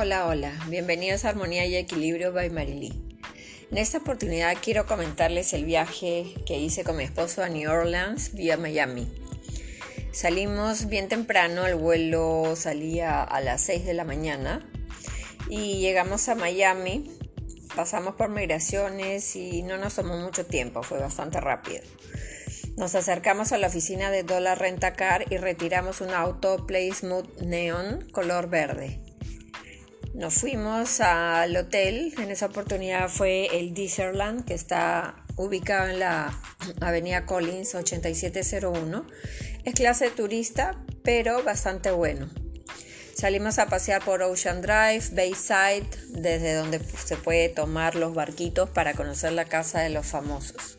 [0.00, 2.92] Hola, hola, bienvenidos a Armonía y Equilibrio by Marily.
[3.68, 8.32] En esta oportunidad quiero comentarles el viaje que hice con mi esposo a New Orleans
[8.32, 9.12] vía Miami.
[10.12, 14.64] Salimos bien temprano, el vuelo salía a las 6 de la mañana
[15.48, 17.10] y llegamos a Miami,
[17.74, 21.82] pasamos por migraciones y no nos tomó mucho tiempo, fue bastante rápido.
[22.76, 28.48] Nos acercamos a la oficina de Dollar Rentacar y retiramos un auto Smooth Neon color
[28.48, 29.07] verde.
[30.18, 36.36] Nos fuimos al hotel, en esa oportunidad fue el Deezerland, que está ubicado en la
[36.80, 39.06] avenida Collins 8701.
[39.62, 42.28] Es clase turista, pero bastante bueno.
[43.14, 48.94] Salimos a pasear por Ocean Drive, Bayside, desde donde se puede tomar los barquitos para
[48.94, 50.78] conocer la casa de los famosos.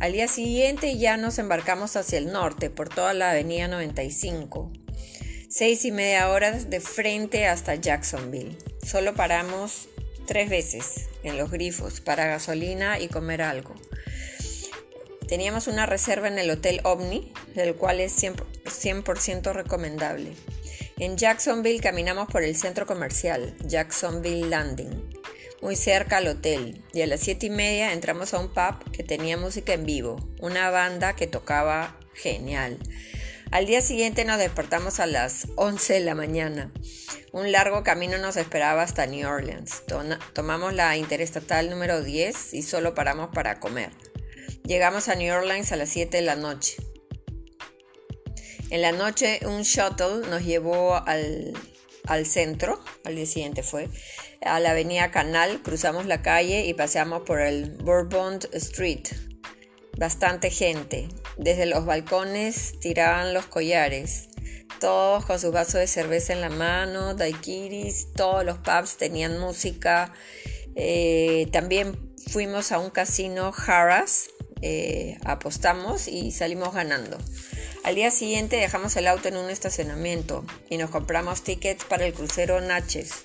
[0.00, 4.72] Al día siguiente ya nos embarcamos hacia el norte, por toda la avenida 95
[5.56, 8.58] seis y media horas de frente hasta Jacksonville.
[8.84, 9.88] Solo paramos
[10.26, 13.74] tres veces en los grifos para gasolina y comer algo.
[15.26, 20.34] Teníamos una reserva en el Hotel Omni, el cual es 100%, recomendable.
[20.98, 25.10] En Jacksonville caminamos por el centro comercial, Jacksonville Landing,
[25.62, 29.04] muy cerca al hotel, y a las siete y media entramos a un pub que
[29.04, 32.78] tenía música en vivo, una banda que tocaba genial.
[33.52, 36.72] Al día siguiente nos despertamos a las 11 de la mañana.
[37.32, 39.84] Un largo camino nos esperaba hasta New Orleans.
[40.32, 43.90] Tomamos la interestatal número 10 y solo paramos para comer.
[44.64, 46.76] Llegamos a New Orleans a las 7 de la noche.
[48.70, 51.52] En la noche un shuttle nos llevó al,
[52.06, 53.88] al centro, al día siguiente fue,
[54.42, 59.06] a la avenida Canal, cruzamos la calle y paseamos por el Bourbon Street.
[59.96, 61.08] Bastante gente.
[61.38, 64.28] Desde los balcones tiraban los collares,
[64.78, 70.12] todos con sus vasos de cerveza en la mano, daiquiris, todos los pubs tenían música.
[70.74, 74.28] Eh, también fuimos a un casino Harras,
[74.60, 77.16] eh, apostamos y salimos ganando.
[77.82, 82.12] Al día siguiente dejamos el auto en un estacionamiento y nos compramos tickets para el
[82.12, 83.24] crucero Natchez.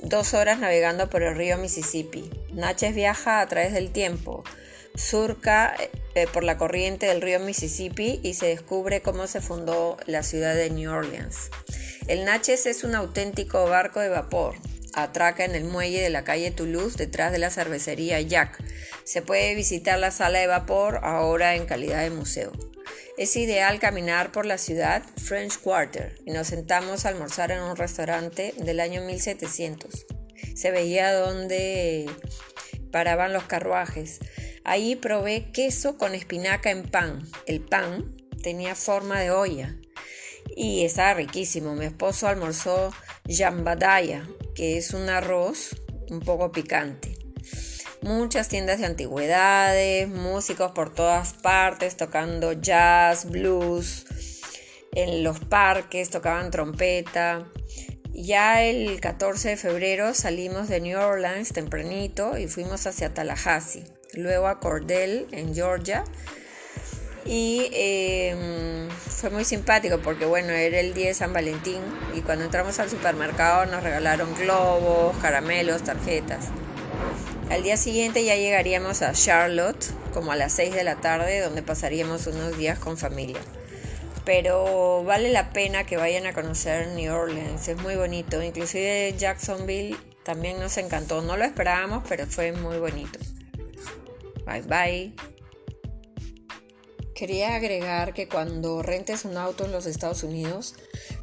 [0.00, 2.30] Dos horas navegando por el río Mississippi.
[2.52, 4.44] Natchez viaja a través del tiempo
[4.96, 5.76] surca
[6.14, 10.54] eh, por la corriente del río Mississippi y se descubre cómo se fundó la ciudad
[10.54, 11.50] de New Orleans.
[12.08, 14.54] El Natchez es un auténtico barco de vapor.
[14.94, 18.58] Atraca en el muelle de la calle Toulouse detrás de la cervecería Jack.
[19.04, 22.52] Se puede visitar la sala de vapor ahora en calidad de museo.
[23.18, 27.76] Es ideal caminar por la ciudad French Quarter y nos sentamos a almorzar en un
[27.76, 30.06] restaurante del año 1700.
[30.54, 32.08] Se veía donde
[32.90, 34.20] paraban los carruajes.
[34.68, 37.24] Ahí probé queso con espinaca en pan.
[37.46, 39.76] El pan tenía forma de olla
[40.56, 41.76] y estaba riquísimo.
[41.76, 42.92] Mi esposo almorzó
[43.28, 45.76] jambadaya, que es un arroz
[46.10, 47.16] un poco picante.
[48.02, 54.04] Muchas tiendas de antigüedades, músicos por todas partes tocando jazz, blues.
[54.96, 57.46] En los parques tocaban trompeta.
[58.12, 63.84] Ya el 14 de febrero salimos de New Orleans tempranito y fuimos hacia Tallahassee
[64.16, 66.04] luego a Cordell en Georgia.
[67.24, 71.80] Y em, fue muy simpático porque bueno, era el día de San Valentín
[72.14, 76.46] y cuando entramos al supermercado nos regalaron globos, caramelos, tarjetas.
[77.50, 81.62] Al día siguiente ya llegaríamos a Charlotte como a las 6 de la tarde donde
[81.62, 83.40] pasaríamos unos días con familia.
[84.24, 88.42] Pero vale la pena que vayan a conocer New Orleans, es muy bonito.
[88.42, 93.20] Inclusive Jacksonville también nos encantó, no lo esperábamos, pero fue muy bonito.
[94.46, 95.14] Bye bye.
[97.16, 100.74] Quería agregar que cuando rentes un auto en los Estados Unidos,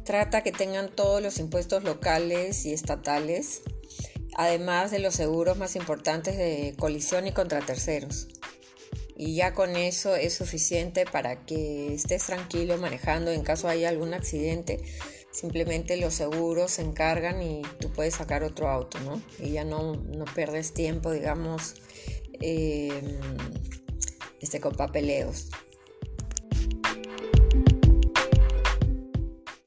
[0.04, 3.62] trata que tengan todos los impuestos locales y estatales,
[4.36, 8.26] además de los seguros más importantes de colisión y contra terceros.
[9.16, 14.12] Y ya con eso es suficiente para que estés tranquilo manejando en caso haya algún
[14.12, 14.80] accidente.
[15.30, 19.22] Simplemente los seguros se encargan y tú puedes sacar otro auto, ¿no?
[19.38, 21.76] Y ya no, no pierdes tiempo, digamos,
[22.40, 23.18] Em,
[24.40, 25.48] este, con papeleos.